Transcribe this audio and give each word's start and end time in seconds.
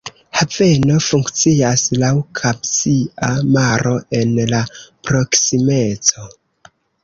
Haveno 0.37 0.95
funkcias 1.07 1.83
laŭ 2.05 2.09
Kaspia 2.41 3.31
Maro 3.59 3.95
en 4.23 4.35
la 4.55 4.65
proksimeco. 4.81 6.29